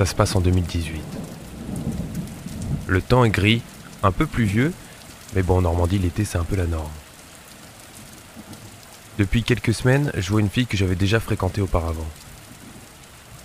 Ça 0.00 0.06
se 0.06 0.14
passe 0.14 0.34
en 0.34 0.40
2018. 0.40 1.02
Le 2.86 3.02
temps 3.02 3.22
est 3.22 3.28
gris, 3.28 3.60
un 4.02 4.12
peu 4.12 4.24
pluvieux, 4.24 4.72
mais 5.34 5.42
bon, 5.42 5.58
en 5.58 5.60
Normandie, 5.60 5.98
l'été, 5.98 6.24
c'est 6.24 6.38
un 6.38 6.44
peu 6.44 6.56
la 6.56 6.64
norme. 6.64 6.88
Depuis 9.18 9.42
quelques 9.42 9.74
semaines, 9.74 10.10
je 10.16 10.30
vois 10.30 10.40
une 10.40 10.48
fille 10.48 10.66
que 10.66 10.78
j'avais 10.78 10.94
déjà 10.94 11.20
fréquentée 11.20 11.60
auparavant. 11.60 12.06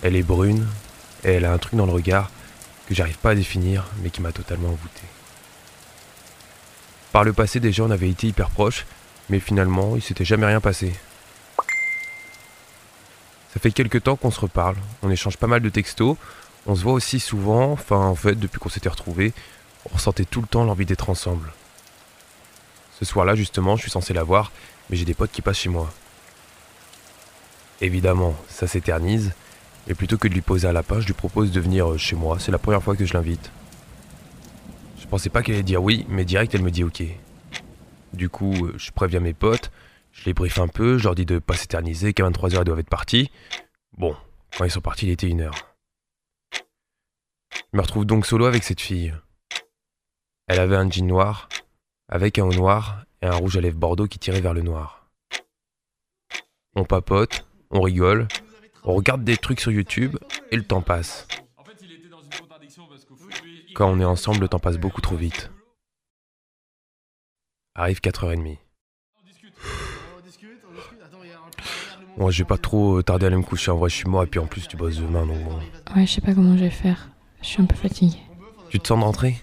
Elle 0.00 0.16
est 0.16 0.22
brune, 0.22 0.66
et 1.24 1.32
elle 1.32 1.44
a 1.44 1.52
un 1.52 1.58
truc 1.58 1.74
dans 1.74 1.84
le 1.84 1.92
regard 1.92 2.30
que 2.88 2.94
j'arrive 2.94 3.18
pas 3.18 3.32
à 3.32 3.34
définir, 3.34 3.84
mais 4.02 4.08
qui 4.08 4.22
m'a 4.22 4.32
totalement 4.32 4.68
envoûté. 4.68 5.02
Par 7.12 7.24
le 7.24 7.34
passé, 7.34 7.60
déjà, 7.60 7.82
on 7.82 7.90
avait 7.90 8.08
été 8.08 8.28
hyper 8.28 8.48
proches, 8.48 8.86
mais 9.28 9.40
finalement, 9.40 9.94
il 9.94 10.00
s'était 10.00 10.24
jamais 10.24 10.46
rien 10.46 10.62
passé. 10.62 10.94
Ça 13.52 13.60
fait 13.60 13.72
quelques 13.72 14.02
temps 14.02 14.16
qu'on 14.16 14.30
se 14.30 14.40
reparle, 14.40 14.76
on 15.02 15.10
échange 15.10 15.36
pas 15.36 15.46
mal 15.46 15.60
de 15.60 15.68
textos, 15.68 16.16
on 16.66 16.74
se 16.74 16.82
voit 16.82 16.92
aussi 16.92 17.20
souvent, 17.20 17.72
enfin 17.72 17.98
en 17.98 18.14
fait 18.14 18.34
depuis 18.34 18.58
qu'on 18.58 18.68
s'était 18.68 18.88
retrouvés, 18.88 19.32
on 19.88 19.94
ressentait 19.94 20.24
tout 20.24 20.40
le 20.40 20.46
temps 20.46 20.64
l'envie 20.64 20.86
d'être 20.86 21.10
ensemble. 21.10 21.52
Ce 22.98 23.04
soir-là 23.04 23.34
justement, 23.34 23.76
je 23.76 23.82
suis 23.82 23.90
censé 23.90 24.12
la 24.12 24.22
voir, 24.22 24.52
mais 24.90 24.96
j'ai 24.96 25.04
des 25.04 25.14
potes 25.14 25.30
qui 25.30 25.42
passent 25.42 25.58
chez 25.58 25.68
moi. 25.68 25.92
Évidemment, 27.80 28.34
ça 28.48 28.66
s'éternise, 28.66 29.32
et 29.86 29.94
plutôt 29.94 30.18
que 30.18 30.28
de 30.28 30.34
lui 30.34 30.40
poser 30.40 30.66
à 30.66 30.72
la 30.72 30.82
page, 30.82 31.02
je 31.02 31.08
lui 31.08 31.14
propose 31.14 31.52
de 31.52 31.60
venir 31.60 31.98
chez 31.98 32.16
moi, 32.16 32.38
c'est 32.40 32.52
la 32.52 32.58
première 32.58 32.82
fois 32.82 32.96
que 32.96 33.04
je 33.04 33.14
l'invite. 33.14 33.50
Je 34.98 35.06
pensais 35.06 35.28
pas 35.28 35.42
qu'elle 35.42 35.56
allait 35.56 35.62
dire 35.62 35.82
oui, 35.82 36.04
mais 36.08 36.24
direct 36.24 36.54
elle 36.54 36.62
me 36.62 36.70
dit 36.70 36.82
ok. 36.82 37.02
Du 38.12 38.28
coup, 38.28 38.70
je 38.76 38.90
préviens 38.90 39.20
mes 39.20 39.34
potes, 39.34 39.70
je 40.10 40.24
les 40.24 40.32
briefe 40.32 40.58
un 40.58 40.68
peu, 40.68 40.98
je 40.98 41.04
leur 41.04 41.14
dis 41.14 41.26
de 41.26 41.38
pas 41.38 41.54
s'éterniser, 41.54 42.12
qu'à 42.12 42.28
23h 42.28 42.60
ils 42.60 42.64
doivent 42.64 42.80
être 42.80 42.88
partis. 42.88 43.30
Bon, 43.98 44.16
quand 44.56 44.64
ils 44.64 44.70
sont 44.70 44.80
partis, 44.80 45.06
il 45.06 45.12
était 45.12 45.28
une 45.28 45.42
heure. 45.42 45.75
Je 47.76 47.78
me 47.78 47.84
retrouve 47.84 48.06
donc 48.06 48.24
solo 48.24 48.46
avec 48.46 48.64
cette 48.64 48.80
fille. 48.80 49.14
Elle 50.46 50.60
avait 50.60 50.76
un 50.76 50.88
jean 50.88 51.06
noir, 51.06 51.50
avec 52.08 52.38
un 52.38 52.44
haut 52.44 52.54
noir 52.54 53.04
et 53.20 53.26
un 53.26 53.34
rouge 53.34 53.58
à 53.58 53.60
lèvres 53.60 53.76
bordeaux 53.76 54.06
qui 54.06 54.18
tirait 54.18 54.40
vers 54.40 54.54
le 54.54 54.62
noir. 54.62 55.10
On 56.74 56.84
papote, 56.86 57.46
on 57.70 57.82
rigole, 57.82 58.28
on 58.84 58.94
regarde 58.94 59.24
des 59.24 59.36
trucs 59.36 59.60
sur 59.60 59.70
YouTube 59.70 60.16
et 60.50 60.56
le 60.56 60.62
temps 60.64 60.80
passe. 60.80 61.28
Quand 63.74 63.90
on 63.90 64.00
est 64.00 64.06
ensemble, 64.06 64.40
le 64.40 64.48
temps 64.48 64.58
passe 64.58 64.78
beaucoup 64.78 65.02
trop 65.02 65.16
vite. 65.16 65.50
Arrive 67.74 68.00
4h30. 68.00 68.56
Moi, 72.16 72.30
je 72.30 72.38
vais 72.38 72.48
pas 72.48 72.56
trop 72.56 73.02
tarder 73.02 73.26
à 73.26 73.28
aller 73.28 73.36
me 73.36 73.42
coucher. 73.42 73.70
En 73.70 73.76
vrai, 73.76 73.90
je 73.90 73.96
suis 73.96 74.08
mort 74.08 74.22
et 74.22 74.26
puis 74.28 74.40
en 74.40 74.46
plus, 74.46 74.66
tu 74.66 74.78
bosses 74.78 74.96
demain, 74.96 75.26
donc 75.26 75.44
bon. 75.44 75.58
Ouais, 75.94 76.06
je 76.06 76.12
sais 76.12 76.22
pas 76.22 76.32
comment 76.32 76.56
je 76.56 76.64
vais 76.64 76.70
faire. 76.70 77.10
Je 77.42 77.46
suis 77.48 77.62
un 77.62 77.66
peu 77.66 77.76
fatiguée. 77.76 78.18
Tu 78.70 78.80
te 78.80 78.88
sens 78.88 78.98
de 78.98 79.04
rentrer 79.04 79.36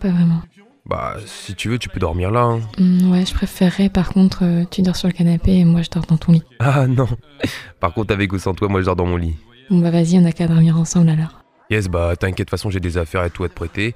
Pas 0.00 0.08
vraiment. 0.10 0.42
Bah, 0.84 1.16
si 1.26 1.54
tu 1.54 1.68
veux, 1.68 1.78
tu 1.78 1.88
peux 1.88 1.98
dormir 1.98 2.30
là. 2.30 2.42
Hein. 2.42 2.60
Hmm, 2.78 3.10
ouais, 3.10 3.26
je 3.26 3.34
préférerais 3.34 3.88
par 3.88 4.10
contre, 4.10 4.44
euh, 4.44 4.64
tu 4.70 4.82
dors 4.82 4.94
sur 4.96 5.08
le 5.08 5.14
canapé 5.14 5.52
et 5.56 5.64
moi 5.64 5.82
je 5.82 5.90
dors 5.90 6.06
dans 6.06 6.16
ton 6.16 6.32
lit. 6.32 6.42
Ah 6.60 6.86
non 6.86 7.08
Par 7.80 7.92
contre, 7.92 8.12
avec 8.12 8.32
ou 8.32 8.38
sans 8.38 8.54
toi, 8.54 8.68
moi 8.68 8.80
je 8.80 8.86
dors 8.86 8.96
dans 8.96 9.06
mon 9.06 9.16
lit. 9.16 9.34
Bon 9.70 9.80
bah 9.80 9.90
vas-y, 9.90 10.16
on 10.18 10.24
a 10.24 10.32
qu'à 10.32 10.46
dormir 10.46 10.78
ensemble 10.78 11.08
alors. 11.08 11.40
Yes, 11.70 11.88
bah 11.88 12.14
t'inquiète, 12.16 12.38
de 12.38 12.44
toute 12.44 12.50
façon, 12.50 12.70
j'ai 12.70 12.78
des 12.78 12.98
affaires 12.98 13.24
et 13.24 13.30
tout 13.30 13.42
à 13.42 13.48
te 13.48 13.54
prêter. 13.54 13.94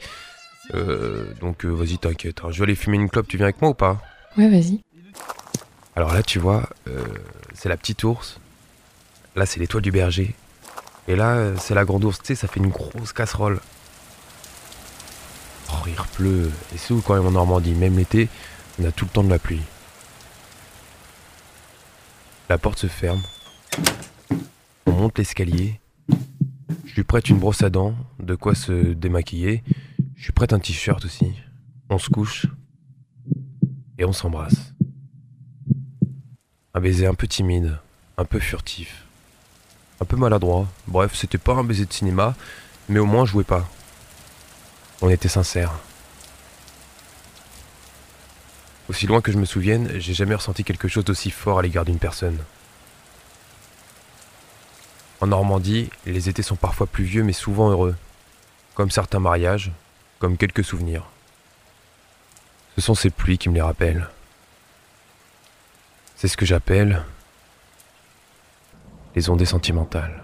Euh, 0.74 1.32
donc 1.40 1.64
euh, 1.64 1.68
vas-y, 1.68 1.98
t'inquiète. 1.98 2.40
hein. 2.44 2.48
Je 2.50 2.58
vais 2.58 2.64
aller 2.64 2.74
fumer 2.74 2.96
une 2.96 3.08
clope, 3.08 3.28
tu 3.28 3.36
viens 3.36 3.46
avec 3.46 3.60
moi 3.62 3.70
ou 3.70 3.74
pas? 3.74 4.00
Ouais, 4.36 4.48
vas-y. 4.48 4.80
Alors 5.94 6.12
là, 6.12 6.22
tu 6.24 6.38
vois, 6.40 6.68
euh, 6.88 7.04
c'est 7.54 7.68
la 7.68 7.76
petite 7.76 8.02
ours. 8.04 8.40
Là, 9.36 9.46
c'est 9.46 9.60
l'étoile 9.60 9.82
du 9.82 9.92
berger. 9.92 10.34
Et 11.10 11.16
là, 11.16 11.34
euh, 11.34 11.56
c'est 11.58 11.74
la 11.74 11.84
grande 11.84 12.04
ours. 12.04 12.20
Tu 12.20 12.26
sais, 12.26 12.34
ça 12.36 12.46
fait 12.46 12.60
une 12.60 12.68
grosse 12.68 13.12
casserole. 13.12 13.58
Oh, 15.72 15.84
il 15.88 15.96
pleut. 16.14 16.52
Et 16.72 16.78
c'est 16.78 16.94
où 16.94 17.00
quand 17.00 17.16
même 17.16 17.26
en 17.26 17.32
Normandie? 17.32 17.74
Même 17.74 17.96
l'été, 17.96 18.28
on 18.78 18.84
a 18.84 18.92
tout 18.92 19.06
le 19.06 19.10
temps 19.10 19.24
de 19.24 19.28
la 19.28 19.40
pluie. 19.40 19.62
La 22.48 22.58
porte 22.58 22.78
se 22.78 22.86
ferme. 22.86 23.20
On 24.86 24.92
monte 24.92 25.18
l'escalier. 25.18 25.80
Je 26.84 26.94
lui 26.94 27.02
prête 27.02 27.28
une 27.28 27.40
brosse 27.40 27.64
à 27.64 27.70
dents, 27.70 27.96
de 28.20 28.36
quoi 28.36 28.54
se 28.54 28.70
démaquiller. 28.92 29.64
Je 30.14 30.26
lui 30.26 30.32
prête 30.32 30.52
un 30.52 30.60
t-shirt 30.60 31.04
aussi. 31.04 31.32
On 31.88 31.98
se 31.98 32.08
couche. 32.08 32.46
Et 33.98 34.04
on 34.04 34.12
s'embrasse. 34.12 34.74
Un 36.72 36.80
baiser 36.80 37.08
un 37.08 37.14
peu 37.14 37.26
timide, 37.26 37.80
un 38.16 38.24
peu 38.24 38.38
furtif, 38.38 39.06
un 40.00 40.04
peu 40.04 40.16
maladroit. 40.16 40.66
Bref, 40.86 41.14
c'était 41.14 41.38
pas 41.38 41.54
un 41.54 41.64
baiser 41.64 41.84
de 41.84 41.92
cinéma, 41.92 42.34
mais 42.88 42.98
au 42.98 43.06
moins 43.06 43.24
je 43.24 43.32
jouais 43.32 43.44
pas. 43.44 43.68
On 45.02 45.10
était 45.10 45.28
sincères. 45.28 45.72
Aussi 48.88 49.06
loin 49.06 49.20
que 49.20 49.30
je 49.30 49.38
me 49.38 49.44
souvienne, 49.44 49.92
j'ai 50.00 50.14
jamais 50.14 50.34
ressenti 50.34 50.64
quelque 50.64 50.88
chose 50.88 51.04
d'aussi 51.04 51.30
fort 51.30 51.60
à 51.60 51.62
l'égard 51.62 51.84
d'une 51.84 51.98
personne. 51.98 52.38
En 55.20 55.28
Normandie, 55.28 55.90
les 56.06 56.28
étés 56.28 56.42
sont 56.42 56.56
parfois 56.56 56.86
pluvieux 56.86 57.22
mais 57.22 57.32
souvent 57.32 57.70
heureux, 57.70 57.94
comme 58.74 58.90
certains 58.90 59.20
mariages, 59.20 59.70
comme 60.18 60.36
quelques 60.36 60.64
souvenirs. 60.64 61.04
Ce 62.76 62.80
sont 62.80 62.94
ces 62.94 63.10
pluies 63.10 63.38
qui 63.38 63.48
me 63.48 63.54
les 63.54 63.62
rappellent. 63.62 64.08
C'est 66.16 66.28
ce 66.28 66.36
que 66.36 66.46
j'appelle 66.46 67.04
les 69.14 69.28
ondées 69.28 69.44
sentimentales. 69.44 70.22